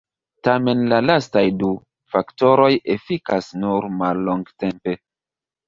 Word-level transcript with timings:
Tamen 0.45 0.79
la 0.93 0.97
lastaj 1.09 1.43
du 1.59 1.69
faktoroj 2.15 2.71
efikas 2.97 3.53
nur 3.61 3.89
mallongtempe. 4.03 4.99